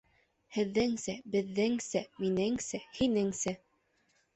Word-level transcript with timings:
Һеҙҙеңсә, 0.57 1.15
беҙҙеңсә, 1.37 2.03
минеңсә, 2.25 2.85
һинеңсә 3.01 3.61